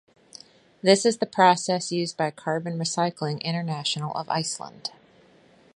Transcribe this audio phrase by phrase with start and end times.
[0.81, 4.89] This is the process used by Carbon Recycling International of Iceland.